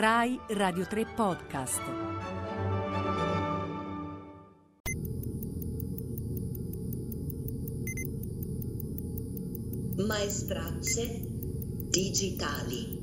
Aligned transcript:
Rai 0.00 0.38
Radio 0.50 0.86
3 0.86 1.06
Podcast. 1.06 1.80
Maestranze 9.96 11.20
digitali. 11.90 13.02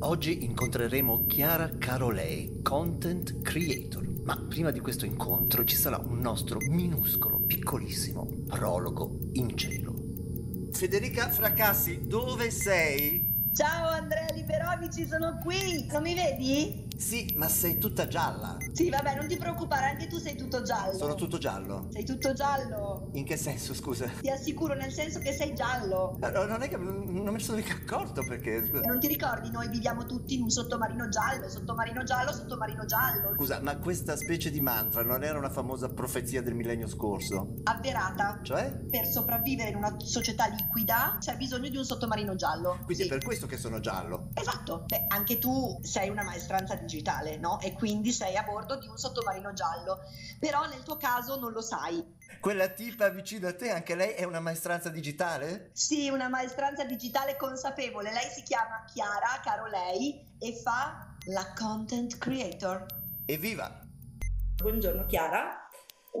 Oggi 0.00 0.44
incontreremo 0.44 1.24
Chiara 1.24 1.70
Carolei, 1.78 2.60
content 2.60 3.40
creator. 3.40 4.06
Ma 4.24 4.36
prima 4.36 4.70
di 4.70 4.80
questo 4.80 5.06
incontro 5.06 5.64
ci 5.64 5.76
sarà 5.76 5.96
un 5.96 6.18
nostro 6.18 6.58
minuscolo, 6.60 7.38
piccolissimo 7.38 8.28
prologo 8.48 9.16
in 9.32 9.56
cielo. 9.56 9.94
Federica 10.72 11.30
Fracassi, 11.30 12.06
dove 12.06 12.50
sei? 12.50 13.31
Ciao 13.54 13.88
Andrea 13.88 14.32
Liberovici, 14.32 15.06
sono 15.06 15.36
qui. 15.36 15.86
Non 15.90 16.00
mi 16.00 16.14
vedi? 16.14 16.81
Sì, 17.02 17.34
ma 17.36 17.48
sei 17.48 17.78
tutta 17.78 18.06
gialla. 18.06 18.56
Sì, 18.72 18.88
vabbè, 18.88 19.16
non 19.16 19.26
ti 19.26 19.36
preoccupare, 19.36 19.86
anche 19.86 20.06
tu 20.06 20.18
sei 20.18 20.36
tutto 20.36 20.62
giallo. 20.62 20.96
Sono 20.96 21.14
tutto 21.16 21.36
giallo. 21.36 21.88
Sei 21.90 22.04
tutto 22.04 22.32
giallo. 22.32 23.10
In 23.14 23.24
che 23.24 23.36
senso, 23.36 23.74
scusa? 23.74 24.08
Ti 24.20 24.30
assicuro, 24.30 24.74
nel 24.74 24.92
senso 24.92 25.18
che 25.18 25.32
sei 25.32 25.52
giallo. 25.52 26.16
No, 26.20 26.44
non 26.44 26.62
è 26.62 26.68
che 26.68 26.76
non 26.76 27.24
ne 27.32 27.38
sono 27.40 27.56
mica 27.58 27.74
accorto 27.74 28.22
perché. 28.24 28.64
Scusa. 28.64 28.82
Non 28.86 29.00
ti 29.00 29.08
ricordi? 29.08 29.50
Noi 29.50 29.68
viviamo 29.68 30.06
tutti 30.06 30.34
in 30.36 30.42
un 30.42 30.50
sottomarino 30.50 31.08
giallo, 31.08 31.48
sottomarino 31.48 32.04
giallo, 32.04 32.32
sottomarino 32.32 32.86
giallo. 32.86 33.34
Scusa, 33.34 33.60
ma 33.60 33.76
questa 33.78 34.16
specie 34.16 34.50
di 34.52 34.60
mantra 34.60 35.02
non 35.02 35.24
era 35.24 35.36
una 35.36 35.50
famosa 35.50 35.88
profezia 35.88 36.40
del 36.40 36.54
millennio 36.54 36.86
scorso? 36.86 37.54
Avverata. 37.64 38.38
Cioè? 38.42 38.70
Per 38.88 39.06
sopravvivere 39.06 39.70
in 39.70 39.76
una 39.76 39.96
società 39.98 40.46
liquida 40.46 41.16
c'è 41.18 41.36
bisogno 41.36 41.68
di 41.68 41.76
un 41.76 41.84
sottomarino 41.84 42.36
giallo. 42.36 42.78
Quindi 42.84 43.02
Sì. 43.02 43.08
è 43.08 43.10
per 43.10 43.24
questo 43.24 43.46
che 43.46 43.56
sono 43.58 43.80
giallo. 43.80 44.28
Esatto. 44.34 44.84
Beh, 44.86 45.04
anche 45.08 45.38
tu 45.38 45.78
sei 45.82 46.08
una 46.08 46.22
maestranza 46.22 46.76
digitale, 46.92 47.38
no? 47.38 47.58
E 47.60 47.72
quindi 47.72 48.12
sei 48.12 48.36
a 48.36 48.42
bordo 48.42 48.76
di 48.76 48.86
un 48.86 48.98
sottomarino 48.98 49.52
giallo. 49.54 50.00
Però 50.38 50.66
nel 50.66 50.82
tuo 50.82 50.96
caso 50.96 51.38
non 51.38 51.52
lo 51.52 51.62
sai. 51.62 52.16
Quella 52.40 52.68
tipa 52.68 53.08
vicino 53.08 53.48
a 53.48 53.54
te, 53.54 53.70
anche 53.70 53.94
lei 53.94 54.12
è 54.12 54.24
una 54.24 54.40
maestranza 54.40 54.90
digitale? 54.90 55.70
Sì, 55.72 56.10
una 56.10 56.28
maestranza 56.28 56.84
digitale 56.84 57.36
consapevole. 57.36 58.12
Lei 58.12 58.28
si 58.28 58.42
chiama 58.42 58.84
Chiara, 58.92 59.40
caro 59.42 59.66
lei, 59.66 60.36
e 60.38 60.54
fa 60.62 61.16
la 61.26 61.52
content 61.54 62.18
creator. 62.18 62.84
Evviva! 63.24 63.80
Buongiorno 64.56 65.06
Chiara, 65.06 65.61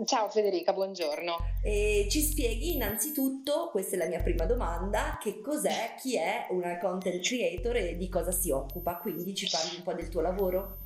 Ciao 0.06 0.30
Federica, 0.30 0.72
buongiorno. 0.72 1.36
e 1.62 2.06
ci 2.10 2.22
spieghi 2.22 2.74
innanzitutto, 2.74 3.68
questa 3.70 3.94
è 3.94 3.98
la 3.98 4.06
mia 4.06 4.22
prima 4.22 4.46
domanda, 4.46 5.18
che 5.20 5.40
cos'è, 5.40 5.94
chi 5.96 6.16
è 6.16 6.46
una 6.50 6.78
content 6.78 7.22
creator 7.22 7.76
e 7.76 7.96
di 7.96 8.08
cosa 8.08 8.32
si 8.32 8.50
occupa, 8.50 8.96
quindi 8.96 9.34
ci 9.34 9.48
parli 9.50 9.76
un 9.76 9.82
po' 9.82 9.92
del 9.92 10.08
tuo 10.08 10.22
lavoro? 10.22 10.78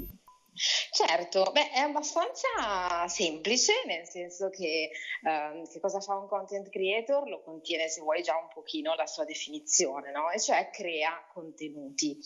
Certo, 0.58 1.50
beh, 1.52 1.70
è 1.70 1.80
abbastanza 1.80 3.06
semplice, 3.08 3.72
nel 3.86 4.08
senso 4.08 4.48
che 4.48 4.90
ehm, 5.22 5.68
che 5.68 5.80
cosa 5.80 6.00
fa 6.00 6.16
un 6.16 6.26
content 6.26 6.70
creator? 6.70 7.28
Lo 7.28 7.42
contiene, 7.42 7.88
se 7.88 8.00
vuoi, 8.00 8.22
già 8.22 8.36
un 8.36 8.48
pochino 8.48 8.94
la 8.94 9.06
sua 9.06 9.24
definizione, 9.24 10.10
no? 10.12 10.30
E 10.30 10.40
cioè 10.40 10.70
crea 10.70 11.26
contenuti. 11.32 12.18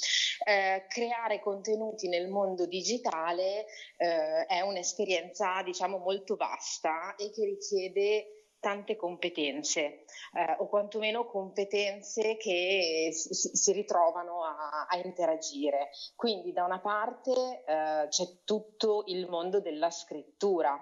Eh, 0.45 0.85
creare 0.89 1.41
contenuti 1.41 2.09
nel 2.09 2.29
mondo 2.29 2.67
digitale 2.67 3.67
eh, 3.97 4.47
è 4.47 4.61
un'esperienza, 4.61 5.63
diciamo, 5.63 5.99
molto 5.99 6.37
vasta 6.37 7.17
e 7.17 7.31
che 7.31 7.45
richiede 7.45 8.40
tante 8.61 8.97
competenze, 8.97 10.05
eh, 10.35 10.57
o 10.59 10.69
quantomeno 10.69 11.27
competenze 11.27 12.37
che 12.37 13.09
si, 13.13 13.35
si- 13.35 13.73
ritrovano 13.73 14.45
a, 14.45 14.87
a 14.89 14.97
interagire. 15.03 15.89
Quindi 16.15 16.53
da 16.53 16.65
una 16.65 16.81
parte 16.81 17.65
eh, 17.65 18.07
c'è 18.09 18.27
tutto 18.45 19.05
il 19.07 19.27
mondo 19.29 19.61
della 19.61 19.91
scrittura, 19.91 20.79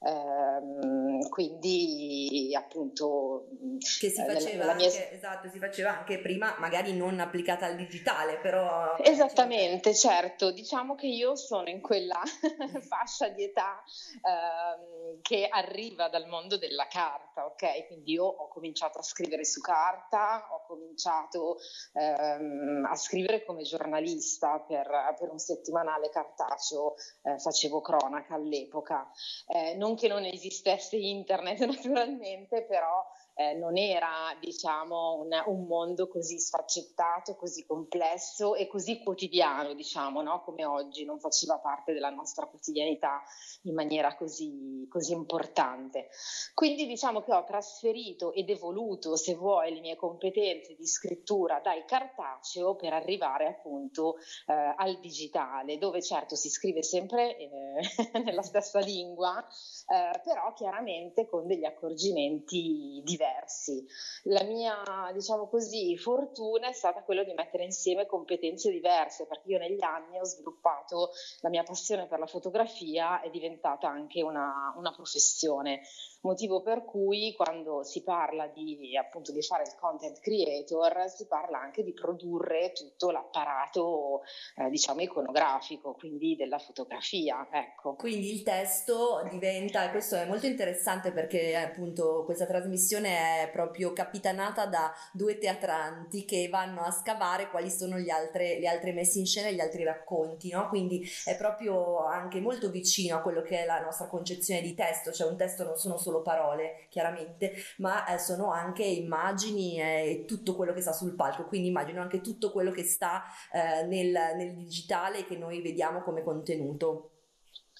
ehm, 0.00 1.28
quindi 1.28 2.52
appunto 2.56 3.46
Che 3.78 4.10
si 4.10 4.20
eh, 4.20 4.24
faceva, 4.24 4.74
mia- 4.74 4.86
anche, 4.86 5.12
esatto, 5.12 5.48
si 5.48 5.58
faceva 5.58 5.98
anche 5.98 6.20
prima, 6.20 6.54
magari 6.58 6.94
non 6.96 7.20
applicata 7.20 7.66
al 7.66 7.76
digitale, 7.76 8.38
però... 8.38 8.96
Esattamente, 8.98 9.94
certo. 9.94 10.50
Diciamo 10.50 10.94
che 10.94 11.06
io 11.06 11.36
sono 11.36 11.68
in 11.68 11.80
quella 11.80 12.20
fascia 12.88 13.28
di 13.28 13.44
età 13.44 13.82
ehm, 14.22 15.20
che 15.22 15.46
arriva 15.48 16.08
dal 16.08 16.26
mondo 16.26 16.58
della 16.58 16.86
carta, 16.86 17.46
ok? 17.46 17.86
Quindi 17.86 18.12
io 18.12 18.24
ho 18.24 18.48
cominciato 18.48 18.98
a 18.98 19.02
scrivere 19.02 19.44
su 19.44 19.60
carta, 19.60 20.48
ho 20.50 20.64
cominciato 20.66 21.58
ehm, 21.92 22.86
a 22.90 22.94
scrivere 22.96 23.44
come 23.44 23.62
giornalista 23.62 24.58
per, 24.60 24.88
per 25.18 25.30
un 25.30 25.38
settimanale 25.38 26.10
cartaceo, 26.10 26.94
eh, 27.22 27.38
facevo 27.38 27.80
cronaca 27.80 28.34
all'epoca. 28.34 29.10
Eh, 29.46 29.61
non 29.76 29.94
che 29.96 30.08
non 30.08 30.24
esistesse 30.24 30.96
internet 30.96 31.60
naturalmente, 31.66 32.64
però 32.64 33.04
eh, 33.34 33.54
non 33.54 33.76
era 33.76 34.36
diciamo 34.40 35.14
un, 35.14 35.30
un 35.46 35.66
mondo 35.66 36.08
così 36.08 36.38
sfaccettato, 36.38 37.34
così 37.36 37.64
complesso 37.64 38.54
e 38.54 38.66
così 38.66 39.02
quotidiano, 39.02 39.74
diciamo, 39.74 40.22
no? 40.22 40.42
come 40.42 40.64
oggi, 40.64 41.04
non 41.04 41.18
faceva 41.18 41.58
parte 41.58 41.92
della 41.92 42.10
nostra 42.10 42.46
quotidianità 42.46 43.22
in 43.62 43.74
maniera 43.74 44.14
così, 44.16 44.86
così 44.88 45.12
importante. 45.12 46.08
Quindi 46.54 46.86
diciamo 46.86 47.22
che 47.22 47.32
ho 47.32 47.44
trasferito 47.44 48.32
ed 48.32 48.50
evoluto, 48.50 49.16
se 49.16 49.34
vuoi, 49.34 49.74
le 49.74 49.80
mie 49.80 49.96
competenze 49.96 50.74
di 50.74 50.86
scrittura 50.86 51.60
dal 51.60 51.84
cartaceo 51.84 52.76
per 52.76 52.92
arrivare 52.92 53.46
appunto 53.46 54.16
eh, 54.46 54.74
al 54.76 54.98
digitale, 55.00 55.78
dove 55.78 56.02
certo 56.02 56.36
si 56.36 56.50
scrive 56.50 56.82
sempre 56.82 57.36
eh, 57.36 58.20
nella 58.24 58.42
stessa 58.42 58.80
lingua, 58.80 59.44
eh, 59.88 60.20
però 60.22 60.52
chiaramente 60.52 61.26
con 61.28 61.46
degli 61.46 61.64
accorgimenti 61.64 63.00
diversi. 63.04 63.86
La 64.24 64.42
mia, 64.42 64.82
diciamo 65.12 65.48
così, 65.48 65.96
fortuna 65.96 66.68
è 66.68 66.72
stata 66.72 67.02
quella 67.02 67.24
di 67.24 67.32
mettere 67.32 67.64
insieme 67.64 68.06
competenze 68.06 68.70
diverse, 68.70 69.26
perché 69.26 69.50
io 69.50 69.58
negli 69.58 69.82
anni 69.82 70.18
ho 70.18 70.24
sviluppato 70.24 71.10
la 71.40 71.48
mia 71.48 71.62
passione 71.62 72.06
per 72.06 72.18
la 72.18 72.26
fotografia, 72.26 73.20
è 73.20 73.30
diventata 73.30 73.88
anche 73.88 74.22
una, 74.22 74.74
una 74.76 74.92
professione. 74.92 75.82
Motivo 76.22 76.62
per 76.62 76.84
cui 76.84 77.34
quando 77.34 77.82
si 77.82 78.02
parla 78.04 78.46
di 78.46 78.96
appunto 78.96 79.32
di 79.32 79.42
fare 79.42 79.64
il 79.64 79.74
content 79.78 80.20
creator 80.20 81.08
si 81.08 81.26
parla 81.26 81.58
anche 81.58 81.82
di 81.82 81.92
produrre 81.92 82.70
tutto 82.72 83.10
l'apparato 83.10 84.22
eh, 84.56 84.70
diciamo 84.70 85.00
iconografico, 85.00 85.94
quindi 85.94 86.36
della 86.36 86.58
fotografia, 86.58 87.48
ecco. 87.50 87.94
Quindi 87.96 88.32
il 88.32 88.42
testo 88.42 89.26
diventa, 89.30 89.71
e 89.80 89.90
questo 89.90 90.16
è 90.16 90.26
molto 90.26 90.46
interessante 90.46 91.12
perché 91.12 91.56
appunto 91.56 92.24
questa 92.24 92.46
trasmissione 92.46 93.44
è 93.44 93.50
proprio 93.50 93.92
capitanata 93.92 94.66
da 94.66 94.92
due 95.12 95.38
teatranti 95.38 96.24
che 96.24 96.48
vanno 96.50 96.82
a 96.82 96.90
scavare 96.90 97.48
quali 97.48 97.70
sono 97.70 97.98
gli 97.98 98.10
altre, 98.10 98.58
le 98.58 98.66
altre 98.66 98.92
messe 98.92 99.18
in 99.18 99.26
scena 99.26 99.48
e 99.48 99.54
gli 99.54 99.60
altri 99.60 99.84
racconti, 99.84 100.50
no? 100.50 100.68
Quindi 100.68 101.08
è 101.24 101.36
proprio 101.36 102.04
anche 102.04 102.40
molto 102.40 102.70
vicino 102.70 103.16
a 103.16 103.20
quello 103.20 103.40
che 103.40 103.62
è 103.62 103.64
la 103.64 103.80
nostra 103.80 104.08
concezione 104.08 104.60
di 104.60 104.74
testo, 104.74 105.12
cioè 105.12 105.30
un 105.30 105.36
testo 105.36 105.64
non 105.64 105.76
sono 105.76 105.96
solo 105.96 106.22
parole, 106.22 106.86
chiaramente, 106.90 107.52
ma 107.78 108.06
eh, 108.06 108.18
sono 108.18 108.50
anche 108.50 108.82
immagini 108.84 109.80
e 109.80 110.24
tutto 110.26 110.56
quello 110.56 110.72
che 110.72 110.80
sta 110.80 110.92
sul 110.92 111.14
palco, 111.14 111.46
quindi 111.46 111.68
immagino 111.68 112.00
anche 112.02 112.20
tutto 112.20 112.50
quello 112.50 112.72
che 112.72 112.84
sta 112.84 113.22
eh, 113.52 113.86
nel, 113.86 114.10
nel 114.36 114.54
digitale 114.54 115.24
che 115.24 115.36
noi 115.36 115.62
vediamo 115.62 116.02
come 116.02 116.22
contenuto. 116.22 117.11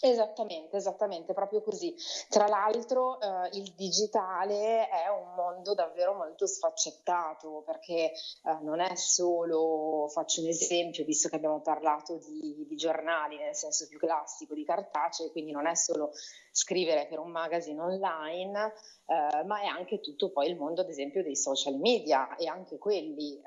Esattamente, 0.04 0.78
esattamente, 0.78 1.32
proprio 1.32 1.62
così. 1.62 1.94
Tra 2.28 2.48
l'altro 2.48 3.20
eh, 3.20 3.50
il 3.52 3.72
digitale 3.76 4.88
è 4.88 5.06
un 5.06 5.32
mondo 5.36 5.74
davvero 5.74 6.12
molto 6.12 6.44
sfaccettato 6.44 7.62
perché 7.64 8.10
eh, 8.10 8.58
non 8.62 8.80
è 8.80 8.96
solo, 8.96 10.08
faccio 10.08 10.40
un 10.40 10.48
esempio, 10.48 11.04
visto 11.04 11.28
che 11.28 11.36
abbiamo 11.36 11.60
parlato 11.60 12.16
di, 12.16 12.66
di 12.66 12.74
giornali 12.74 13.38
nel 13.38 13.54
senso 13.54 13.86
più 13.86 14.00
classico, 14.00 14.54
di 14.54 14.64
cartacei, 14.64 15.30
quindi 15.30 15.52
non 15.52 15.68
è 15.68 15.76
solo 15.76 16.10
scrivere 16.52 17.06
per 17.08 17.18
un 17.18 17.30
magazine 17.30 17.80
online, 17.80 18.74
eh, 19.06 19.44
ma 19.44 19.60
è 19.62 19.66
anche 19.66 20.00
tutto 20.00 20.30
poi 20.30 20.48
il 20.48 20.56
mondo, 20.56 20.82
ad 20.82 20.88
esempio, 20.88 21.22
dei 21.22 21.34
social 21.34 21.76
media 21.76 22.36
e 22.36 22.46
anche 22.46 22.78
quelli 22.78 23.36
eh, 23.38 23.42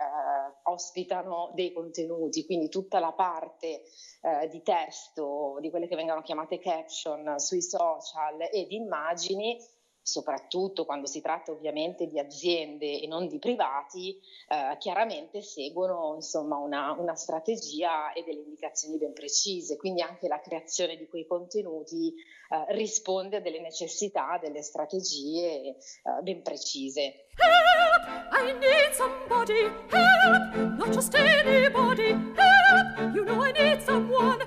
ospitano 0.64 1.52
dei 1.54 1.72
contenuti, 1.72 2.46
quindi 2.46 2.68
tutta 2.68 3.00
la 3.00 3.14
parte 3.14 3.84
eh, 4.22 4.48
di 4.50 4.62
testo, 4.64 5.58
di 5.62 5.70
quelle 5.70 5.88
che 5.88 5.96
vengono 5.96 6.22
chiamate 6.24 6.60
caption 6.60 7.38
sui 7.38 7.62
social 7.62 8.42
e 8.52 8.66
di 8.68 8.76
immagini 8.76 9.58
soprattutto 10.06 10.86
quando 10.86 11.08
si 11.08 11.20
tratta 11.20 11.52
ovviamente 11.52 12.06
di 12.06 12.20
aziende 12.20 13.02
e 13.02 13.08
non 13.08 13.28
di 13.28 13.40
privati, 13.40 14.16
eh, 14.48 14.78
chiaramente 14.78 15.42
seguono 15.42 16.14
insomma, 16.14 16.58
una, 16.58 16.92
una, 16.92 17.16
strategia 17.16 18.14
e 18.14 18.24
delle 18.24 18.42
indicazioni 18.42 19.00
ben 19.00 19.14
precise, 19.14 19.78
quindi 19.78 20.04
anche 20.04 20.28
la 20.28 20.40
creazione 20.40 20.96
di 20.96 21.08
quei 21.08 21.26
contenuti 21.26 22.14
eh, 22.14 22.76
risponde 22.76 23.38
a 23.38 23.40
delle 23.40 23.60
necessità, 23.60 24.38
delle 24.40 24.62
strategie 24.62 25.70
eh, 25.70 25.76
ben 26.22 26.44
precise. 26.44 27.26
Help! 27.38 28.32
I 28.32 28.54
need 28.60 28.92
somebody, 28.94 29.72
help! 29.90 30.78
Not 30.78 30.92
just 30.92 31.16
anybody, 31.16 32.12
help! 32.36 33.16
You 33.16 33.26
know 33.26 33.42
I 33.42 33.52
need 33.54 33.82
someone, 33.82 34.45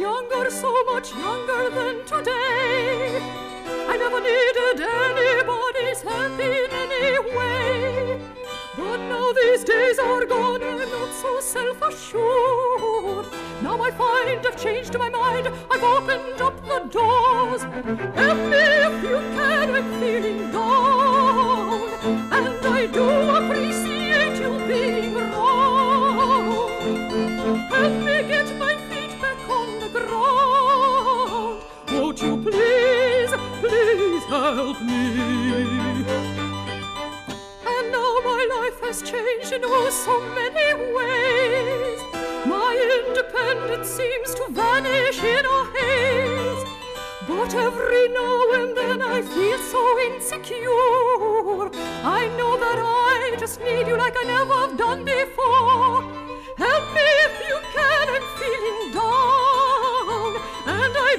younger, 0.00 0.50
so 0.50 0.72
much 0.84 1.12
younger 1.14 1.68
than 1.68 2.04
today, 2.06 3.20
I 3.92 3.96
never 3.98 4.20
needed 4.20 4.80
anybody's 4.80 6.00
help 6.00 6.40
in 6.40 6.70
any 6.84 7.18
way. 7.36 8.18
But 8.78 8.96
now 8.96 9.32
these 9.32 9.62
days 9.62 9.98
are 9.98 10.24
gone, 10.24 10.62
I'm 10.62 10.90
not 10.90 11.12
so 11.12 11.40
self-assured. 11.40 13.26
Now 13.62 13.76
I 13.82 13.90
find 13.90 14.46
I've 14.46 14.56
changed 14.56 14.96
my 14.98 15.10
mind, 15.10 15.48
I've 15.70 15.82
opened 15.82 16.40
up 16.40 16.56
the 16.64 16.80
doors. 16.98 17.62
Help 18.16 18.38
me 18.52 18.64
if 18.86 19.02
you 19.02 19.18
can, 19.36 19.74
I'm 19.74 20.00
feeling 20.00 20.50
down, 20.50 20.99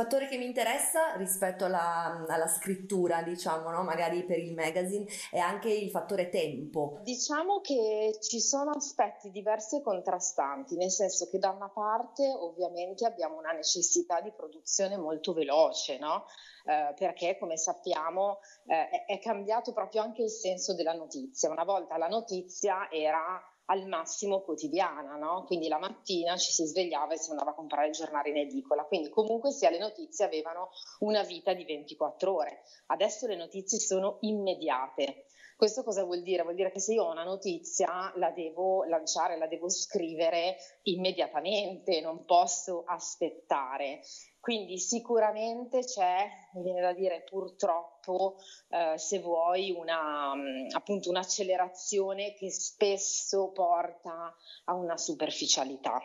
fattore 0.00 0.28
che 0.28 0.38
mi 0.38 0.46
interessa 0.46 1.14
rispetto 1.16 1.66
alla, 1.66 2.24
alla 2.26 2.46
scrittura, 2.46 3.22
diciamo, 3.22 3.70
no? 3.70 3.82
magari 3.82 4.24
per 4.24 4.38
il 4.38 4.54
magazine, 4.54 5.04
è 5.30 5.38
anche 5.38 5.70
il 5.70 5.90
fattore 5.90 6.30
tempo. 6.30 7.00
Diciamo 7.02 7.60
che 7.60 8.16
ci 8.20 8.40
sono 8.40 8.70
aspetti 8.70 9.30
diversi 9.30 9.76
e 9.76 9.82
contrastanti, 9.82 10.76
nel 10.76 10.90
senso 10.90 11.28
che 11.28 11.38
da 11.38 11.50
una 11.50 11.68
parte 11.68 12.26
ovviamente 12.26 13.04
abbiamo 13.04 13.36
una 13.36 13.52
necessità 13.52 14.22
di 14.22 14.32
produzione 14.32 14.96
molto 14.96 15.34
veloce, 15.34 15.98
no? 15.98 16.24
Eh, 16.64 16.94
perché 16.94 17.38
come 17.38 17.56
sappiamo 17.56 18.38
eh, 18.66 19.04
è 19.06 19.18
cambiato 19.18 19.72
proprio 19.72 20.02
anche 20.02 20.22
il 20.22 20.30
senso 20.30 20.74
della 20.74 20.92
notizia. 20.92 21.50
Una 21.50 21.64
volta 21.64 21.96
la 21.98 22.08
notizia 22.08 22.90
era 22.90 23.40
al 23.70 23.86
massimo 23.86 24.40
quotidiana, 24.40 25.16
no? 25.16 25.44
quindi 25.46 25.68
la 25.68 25.78
mattina 25.78 26.36
ci 26.36 26.50
si 26.50 26.66
svegliava 26.66 27.14
e 27.14 27.18
si 27.18 27.30
andava 27.30 27.50
a 27.50 27.54
comprare 27.54 27.86
il 27.86 27.92
giornale 27.92 28.30
in 28.30 28.38
edicola, 28.38 28.84
quindi 28.84 29.08
comunque 29.08 29.52
sia 29.52 29.70
le 29.70 29.78
notizie 29.78 30.24
avevano 30.24 30.70
una 31.00 31.22
vita 31.22 31.54
di 31.54 31.64
24 31.64 32.34
ore. 32.34 32.62
Adesso 32.86 33.26
le 33.26 33.36
notizie 33.36 33.78
sono 33.78 34.18
immediate. 34.20 35.26
Questo 35.60 35.84
cosa 35.84 36.04
vuol 36.04 36.22
dire? 36.22 36.42
Vuol 36.42 36.54
dire 36.54 36.72
che 36.72 36.80
se 36.80 36.94
io 36.94 37.04
ho 37.04 37.10
una 37.10 37.22
notizia 37.22 38.10
la 38.16 38.30
devo 38.30 38.84
lanciare, 38.84 39.36
la 39.36 39.46
devo 39.46 39.68
scrivere 39.68 40.56
immediatamente, 40.84 42.00
non 42.00 42.24
posso 42.24 42.84
aspettare. 42.86 44.00
Quindi 44.40 44.78
sicuramente 44.78 45.80
c'è, 45.80 46.26
mi 46.54 46.62
viene 46.62 46.80
da 46.80 46.94
dire 46.94 47.24
purtroppo, 47.28 48.36
eh, 48.70 48.96
se 48.96 49.18
vuoi, 49.18 49.70
una, 49.70 50.34
mm, 50.34 50.68
appunto 50.70 51.10
un'accelerazione 51.10 52.32
che 52.32 52.50
spesso 52.50 53.50
porta 53.52 54.34
a 54.64 54.72
una 54.72 54.96
superficialità. 54.96 56.00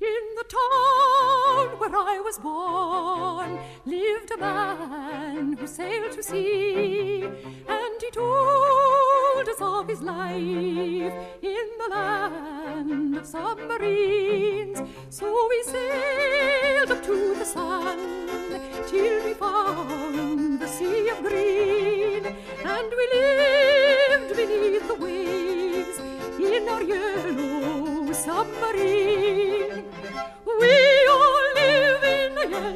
In 0.00 0.24
the 0.36 0.44
town 0.44 1.78
where 1.80 1.96
I 1.96 2.20
was 2.20 2.38
born 2.38 3.58
lived 3.84 4.30
a 4.30 4.36
man 4.36 5.54
who 5.54 5.66
sailed 5.66 6.12
to 6.12 6.22
sea, 6.22 7.24
and 7.24 8.00
he 8.00 8.10
told 8.12 9.48
us 9.48 9.60
of 9.60 9.88
his 9.88 10.00
life 10.00 11.14
in 11.42 11.68
the 11.82 11.88
land 11.90 13.16
of 13.16 13.26
submarines. 13.26 14.80
So 15.10 15.48
we 15.50 15.64
sailed 15.64 16.92
up 16.92 17.02
to 17.02 17.34
the 17.34 17.44
sun 17.44 17.98
till 18.86 19.24
we 19.24 19.34
found 19.34 20.60
the 20.60 20.68
sea 20.68 21.08
of 21.08 21.22
green, 21.22 22.24
and 22.24 22.88
we 22.98 23.08
lived 23.14 24.36
beneath 24.36 24.86
the 24.86 24.94
waves 24.94 25.98
in 26.38 26.68
our 26.68 26.82
yellow 26.84 28.12
submarine. 28.12 29.47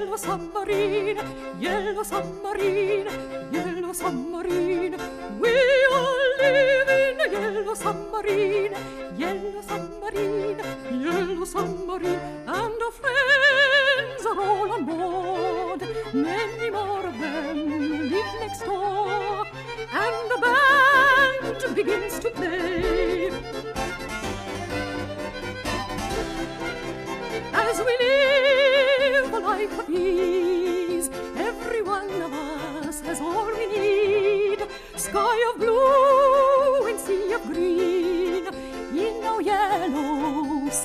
Yellow 0.02 0.16
submarine, 0.16 1.20
yellow 1.60 2.02
submarine, 2.02 3.08
yellow 3.52 3.92
submarine. 3.92 4.96
We 5.38 5.54
all 5.92 6.22
live 6.40 6.88
in 6.88 7.20
a 7.20 7.28
yellow 7.32 7.74
submarine, 7.74 8.74
yellow 9.16 9.62
submarine, 9.62 10.60
yellow 10.90 11.44
submarine. 11.44 12.20
And 12.46 12.82
our 12.86 12.92
friends 13.00 14.26
are 14.26 14.40
all 14.40 14.72
on 14.72 14.84
board, 14.86 15.82
many 16.12 16.70
more 16.70 17.06
of 17.06 17.18
them 17.20 18.10
live 18.10 18.34
next 18.40 18.64
door. 18.64 19.46
And 19.92 20.30
the 20.32 20.38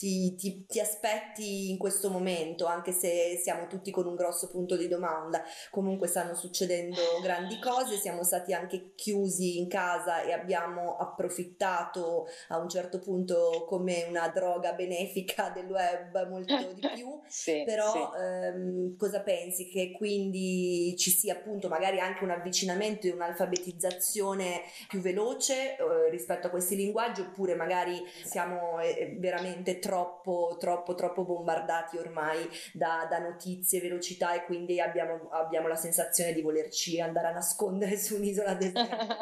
Ti, 0.00 0.34
ti, 0.34 0.64
ti, 0.66 0.80
aspetti 0.80 1.68
in 1.68 1.76
questo 1.76 2.08
momento, 2.08 2.64
anche 2.64 2.90
se 2.90 3.38
siamo 3.38 3.66
tutti 3.66 3.90
con 3.90 4.06
un 4.06 4.14
grosso 4.14 4.48
punto 4.48 4.74
di 4.74 4.88
domanda. 4.88 5.42
Comunque 5.70 6.06
stanno 6.06 6.34
succedendo 6.34 6.96
grandi 7.22 7.58
cose, 7.58 7.98
siamo 7.98 8.24
stati 8.24 8.54
anche 8.54 8.92
chiusi 8.94 9.58
in 9.58 9.68
casa 9.68 10.22
e 10.22 10.32
abbiamo 10.32 10.96
approfittato 10.96 12.28
a 12.48 12.56
un 12.56 12.70
certo 12.70 12.98
punto 12.98 13.66
come 13.68 14.06
una 14.08 14.28
droga 14.28 14.72
benefica 14.72 15.50
del 15.50 15.66
web 15.66 16.28
molto 16.30 16.56
di 16.72 16.88
più. 16.94 17.20
sì, 17.28 17.62
Però 17.66 17.92
sì. 17.92 18.22
ehm, 18.22 18.96
cosa 18.96 19.20
pensi? 19.20 19.68
Che 19.68 19.92
quindi 19.98 20.94
ci 20.96 21.10
sia 21.10 21.34
appunto 21.34 21.68
magari 21.68 22.00
anche 22.00 22.24
un 22.24 22.30
avvicinamento 22.30 23.06
e 23.06 23.10
un'alfabetizzazione 23.10 24.62
più 24.88 25.00
veloce 25.00 25.76
eh, 25.76 26.08
rispetto 26.08 26.46
a 26.46 26.50
questi 26.50 26.74
linguaggi 26.74 27.20
oppure 27.20 27.54
magari 27.54 28.02
siamo 28.24 28.80
eh, 28.80 29.14
veramente 29.18 29.78
troppo, 29.78 29.89
troppo, 29.90 30.94
troppo 30.94 31.24
bombardati 31.24 31.96
ormai 31.98 32.48
da, 32.72 33.06
da 33.10 33.18
notizie, 33.18 33.80
velocità 33.80 34.34
e 34.34 34.44
quindi 34.44 34.80
abbiamo, 34.80 35.28
abbiamo, 35.30 35.66
la 35.66 35.74
sensazione 35.74 36.32
di 36.32 36.42
volerci 36.42 37.00
andare 37.00 37.26
a 37.26 37.32
nascondere 37.32 37.96
su 37.96 38.14
un'isola 38.14 38.54
deserta. 38.54 39.16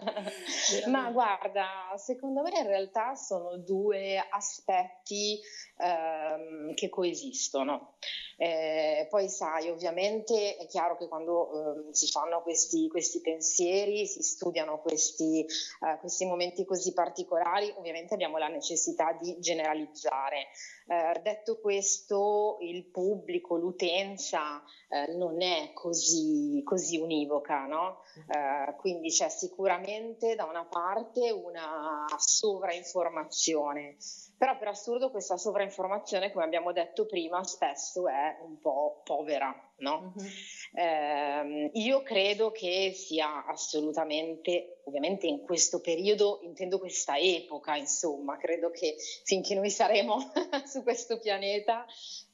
Ma 0.88 1.10
guarda, 1.10 1.66
secondo 1.96 2.42
me 2.42 2.50
in 2.58 2.66
realtà 2.66 3.14
sono 3.14 3.56
due 3.56 4.22
aspetti 4.30 5.40
ehm, 5.78 6.74
che 6.74 6.90
coesistono. 6.90 7.94
Eh, 8.40 9.08
poi 9.10 9.28
sai, 9.28 9.68
ovviamente 9.68 10.56
è 10.56 10.66
chiaro 10.68 10.96
che 10.96 11.08
quando 11.08 11.88
eh, 11.88 11.92
si 11.92 12.06
fanno 12.06 12.40
questi, 12.42 12.86
questi, 12.86 13.20
pensieri, 13.20 14.06
si 14.06 14.22
studiano 14.22 14.78
questi, 14.78 15.40
eh, 15.44 15.98
questi 15.98 16.24
momenti 16.24 16.64
così 16.64 16.92
particolari, 16.92 17.74
ovviamente 17.76 18.14
abbiamo 18.14 18.38
la 18.38 18.46
necessità 18.46 19.12
di 19.20 19.34
generalizzare. 19.40 20.46
Eh, 20.90 21.20
detto 21.22 21.60
questo, 21.60 22.56
il 22.60 22.86
pubblico, 22.86 23.56
l'utenza 23.56 24.62
eh, 24.88 25.14
non 25.16 25.42
è 25.42 25.72
così, 25.74 26.62
così 26.64 26.96
univoca, 26.96 27.66
no? 27.66 28.04
Eh, 28.26 28.74
quindi 28.76 29.10
c'è 29.10 29.28
sicuramente 29.28 30.34
da 30.34 30.46
una 30.46 30.64
parte 30.64 31.30
una 31.30 32.06
sovrainformazione, 32.16 33.96
però 34.38 34.56
per 34.56 34.68
assurdo 34.68 35.10
questa 35.10 35.36
sovrainformazione, 35.36 36.32
come 36.32 36.44
abbiamo 36.44 36.72
detto 36.72 37.04
prima, 37.04 37.44
spesso 37.44 38.08
è 38.08 38.38
un 38.40 38.58
po' 38.58 39.02
povera, 39.04 39.54
no? 39.78 40.12
Uh-huh. 40.14 40.26
Eh, 40.74 41.70
io 41.74 42.02
credo 42.02 42.50
che 42.50 42.92
sia 42.94 43.44
assolutamente, 43.46 44.80
ovviamente 44.84 45.26
in 45.26 45.40
questo 45.40 45.80
periodo, 45.80 46.40
intendo 46.42 46.78
questa 46.78 47.16
epoca, 47.18 47.76
insomma, 47.76 48.36
credo 48.36 48.70
che 48.70 48.96
finché 49.24 49.54
noi 49.54 49.70
saremo 49.70 50.32
su 50.66 50.82
questo 50.82 51.18
pianeta, 51.18 51.86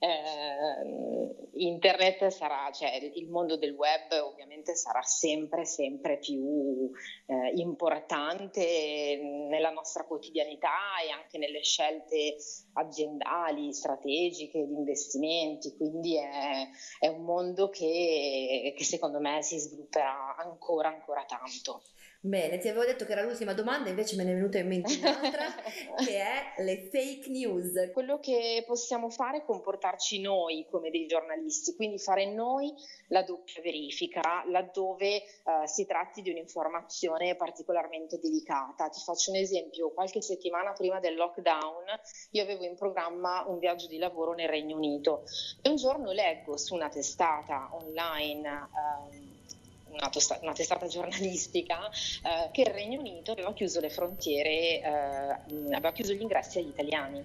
eh, 0.04 1.49
internet 1.54 2.26
sarà, 2.28 2.70
cioè 2.73 3.11
il 3.14 3.28
mondo 3.28 3.56
del 3.56 3.75
web 3.75 4.11
ovviamente 4.23 4.75
sarà 4.75 5.02
sempre, 5.02 5.64
sempre 5.64 6.18
più 6.18 6.90
eh, 7.26 7.52
importante 7.54 9.20
nella 9.49 9.70
nostra 9.70 10.04
quotidianità 10.04 11.00
e 11.04 11.11
anche 11.11 11.38
nelle 11.38 11.62
scelte 11.62 12.37
aziendali, 12.75 13.73
strategiche, 13.73 14.66
di 14.66 14.75
investimenti, 14.75 15.75
quindi 15.76 16.16
è, 16.16 16.68
è 16.99 17.08
un 17.08 17.23
mondo 17.23 17.68
che, 17.70 18.75
che 18.76 18.84
secondo 18.84 19.20
me 19.20 19.42
si 19.42 19.58
svilupperà 19.58 20.37
ancora, 20.37 20.88
ancora 20.88 21.25
tanto. 21.25 21.82
Bene, 22.26 22.57
ti 22.57 22.69
avevo 22.69 22.87
detto 22.87 23.04
che 23.04 23.12
era 23.12 23.23
l'ultima 23.23 23.52
domanda, 23.52 23.90
invece 23.90 24.16
me 24.16 24.25
ne 24.25 24.31
è 24.31 24.35
venuta 24.35 24.57
in 24.57 24.66
mente 24.66 24.97
un'altra, 24.97 25.45
che 26.02 26.23
è 26.23 26.62
le 26.62 26.88
fake 26.90 27.28
news. 27.28 27.90
Quello 27.93 28.19
che 28.19 28.64
possiamo 28.66 29.11
fare 29.11 29.38
è 29.38 29.45
comportarci 29.45 30.23
noi 30.23 30.66
come 30.71 30.88
dei 30.88 31.04
giornalisti, 31.04 31.75
quindi 31.76 31.99
fare 31.99 32.25
noi 32.25 32.73
la 33.09 33.23
doppia 33.25 33.61
verifica 33.61 34.43
laddove 34.47 35.23
uh, 35.43 35.66
si 35.66 35.85
tratti 35.85 36.23
di 36.23 36.31
un'informazione 36.31 37.37
particolarmente 37.37 38.19
delicata. 38.19 38.88
Ti 38.88 39.00
faccio 39.00 39.31
un 39.31 39.37
esempio, 39.37 39.93
qualche 39.93 40.23
settimana 40.23 40.73
prima 40.73 41.00
del 41.00 41.16
lockdown 41.16 41.85
io 42.31 42.43
avevo 42.43 42.64
in 42.64 42.75
programma 42.75 43.45
un 43.47 43.59
viaggio 43.59 43.87
di 43.87 43.99
lavoro 43.99 44.33
nel 44.33 44.49
Regno 44.49 44.76
Unito 44.76 45.25
e 45.61 45.69
un 45.69 45.76
giorno 45.76 46.11
leggo 46.11 46.57
su 46.57 46.75
una 46.75 46.88
testata 46.88 47.69
online 47.73 48.49
um, 48.49 49.34
una, 49.94 50.08
tosta- 50.10 50.38
una, 50.42 50.52
testata 50.52 50.86
giornalistica 50.86 51.88
eh, 51.88 52.50
che 52.52 52.62
il 52.62 52.66
Regno 52.68 53.00
Unito 53.00 53.32
aveva 53.32 53.52
chiuso 53.52 53.80
le 53.80 53.90
frontiere, 53.90 54.80
eh, 54.80 55.72
aveva 55.72 55.92
chiuso 55.92 56.12
gli 56.12 56.22
ingressi 56.22 56.58
agli 56.58 56.68
italiani. 56.68 57.24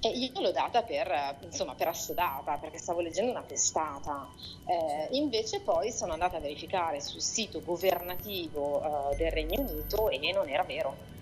E 0.00 0.08
io 0.08 0.38
l'ho 0.40 0.50
data 0.50 0.82
per, 0.82 1.38
insomma, 1.40 1.74
per 1.74 1.88
assodata, 1.88 2.58
perché 2.58 2.76
stavo 2.76 3.00
leggendo 3.00 3.30
una 3.30 3.44
testata. 3.44 4.28
Eh, 4.66 5.16
invece 5.16 5.62
poi 5.62 5.90
sono 5.92 6.12
andata 6.12 6.36
a 6.36 6.40
verificare 6.40 7.00
sul 7.00 7.22
sito 7.22 7.62
governativo 7.62 8.82
eh, 9.12 9.16
del 9.16 9.30
Regno 9.30 9.60
Unito 9.60 10.10
e 10.10 10.18
non 10.32 10.48
era 10.48 10.64
vero. 10.64 11.13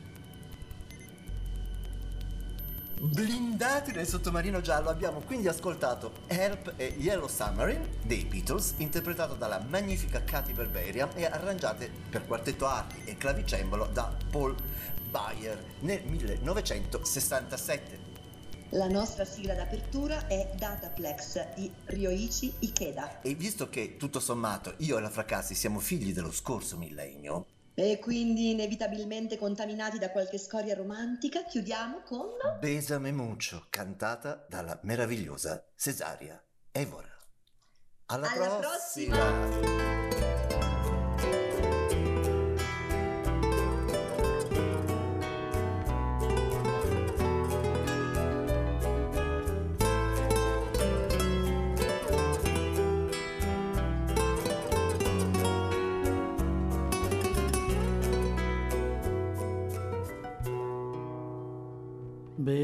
Blindati 3.04 3.90
nel 3.90 4.06
sottomarino 4.06 4.60
giallo 4.60 4.88
abbiamo 4.88 5.22
quindi 5.22 5.48
ascoltato 5.48 6.12
Help 6.28 6.74
e 6.76 6.94
Yellow 6.98 7.26
Submarine 7.26 7.98
dei 8.04 8.24
Beatles, 8.24 8.74
interpretato 8.76 9.34
dalla 9.34 9.58
magnifica 9.58 10.22
Katy 10.22 10.52
Berberian 10.52 11.10
e 11.16 11.24
arrangiate 11.24 11.90
per 12.08 12.24
quartetto 12.24 12.64
archi 12.64 13.02
e 13.04 13.16
clavicembalo 13.16 13.86
da 13.86 14.16
Paul 14.30 14.54
Bayer 15.10 15.60
nel 15.80 16.04
1967. 16.04 17.98
La 18.68 18.86
nostra 18.86 19.24
sigla 19.24 19.54
d'apertura 19.54 20.28
è 20.28 20.52
Dataplex 20.56 21.54
di 21.56 21.68
Ryoichi 21.86 22.54
Ikeda. 22.60 23.20
E 23.22 23.34
visto 23.34 23.68
che 23.68 23.96
tutto 23.96 24.20
sommato 24.20 24.74
io 24.76 24.98
e 24.98 25.00
la 25.00 25.10
Fracassi 25.10 25.56
siamo 25.56 25.80
figli 25.80 26.12
dello 26.12 26.30
scorso 26.30 26.76
millennio, 26.78 27.46
e 27.74 27.98
quindi 27.98 28.50
inevitabilmente 28.50 29.36
contaminati 29.38 29.98
da 29.98 30.10
qualche 30.10 30.38
storia 30.38 30.74
romantica, 30.74 31.44
chiudiamo 31.44 32.02
con 32.02 32.28
Besame 32.58 33.12
Muccio, 33.12 33.66
cantata 33.70 34.44
dalla 34.48 34.78
meravigliosa 34.82 35.64
Cesaria 35.76 36.42
Evora. 36.70 37.08
Alla, 38.06 38.30
Alla 38.30 38.56
prossima. 38.58 39.16
prossima. 39.16 39.81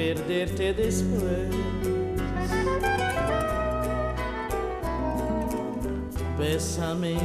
Perderte 0.00 0.72
después. 0.72 1.50
Bésame, 6.38 7.16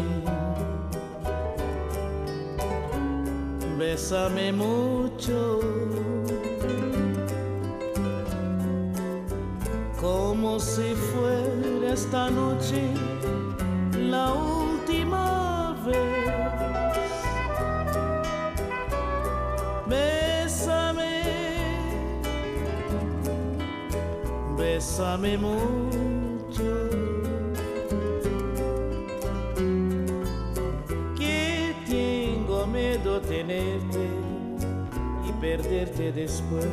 bésame 3.80 4.52
mucho, 4.52 5.62
como 10.02 10.60
si 10.60 10.94
fuera 11.10 11.94
esta 11.94 12.30
noche 12.30 12.82
la 13.94 14.34
Bésame 24.98 25.38
mucho. 25.38 26.90
Que 31.18 31.76
tengo 31.86 32.66
miedo 32.66 33.20
tenerte 33.20 34.08
y 35.28 35.32
perderte 35.42 36.14
después. 36.14 36.66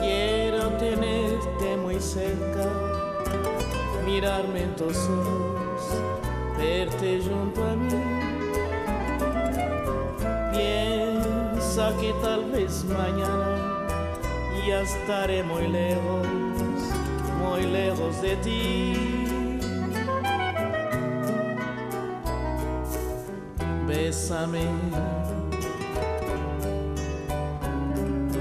Quiero 0.00 0.68
tenerte 0.78 1.76
muy 1.76 2.00
cerca, 2.00 2.66
mirarme 4.06 4.62
en 4.62 4.74
tus 4.74 4.96
ojos, 4.96 6.00
verte 6.56 7.20
junto 7.28 7.62
a 7.62 7.76
mí. 7.76 8.25
Piensa 11.76 11.94
que 12.00 12.14
tal 12.22 12.50
vez 12.52 12.84
mañana 12.84 13.86
ya 14.66 14.80
estaré 14.80 15.42
muy 15.42 15.68
lejos, 15.68 16.26
muy 17.38 17.66
lejos 17.70 18.22
de 18.22 18.36
ti. 18.36 19.58
Bésame, 23.86 24.64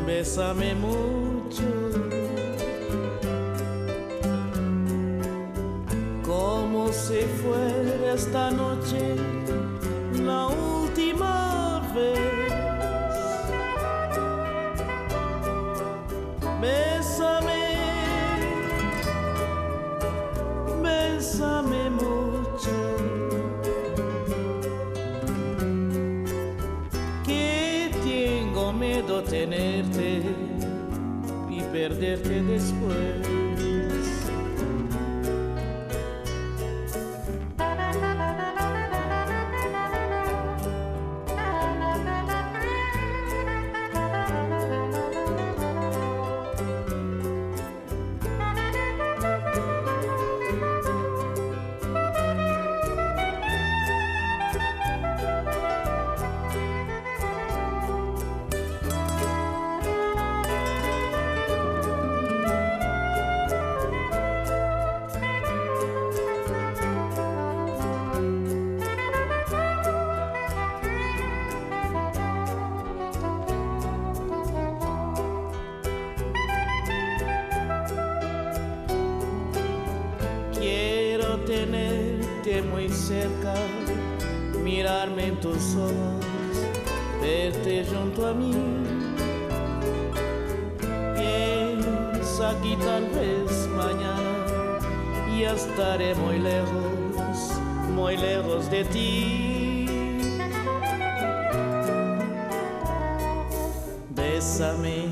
bésame 0.07 0.73
mucho. 0.75 1.65
Como 6.25 6.87
si 6.93 7.19
fuera 7.41 8.13
esta 8.13 8.49
noche 8.51 9.17
la 10.23 10.47
última 10.47 11.81
vez. 11.93 12.34
Miedo 28.95 29.21
tenerte 29.23 30.21
y 31.49 31.61
perderte 31.73 32.41
después. 32.43 33.44
Verte 87.21 87.85
junto 87.85 88.27
a 88.27 88.33
mí. 88.33 88.53
Piensa 91.15 92.55
que 92.61 92.75
tal 92.77 93.03
vez 93.09 93.67
mañana 93.75 94.79
ya 95.39 95.53
estaré 95.53 96.15
muy 96.15 96.39
lejos, 96.39 97.53
muy 97.93 98.17
lejos 98.17 98.69
de 98.69 98.83
ti. 98.85 99.85
Bésame. 104.15 105.09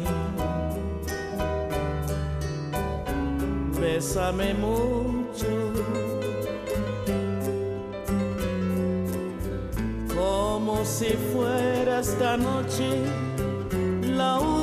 Bésame 3.79 4.53
mucho. 4.53 6.22
Si 10.85 11.15
fuera 11.31 11.99
esta 11.99 12.35
noche 12.35 12.83
la 14.01 14.39
última 14.39 14.62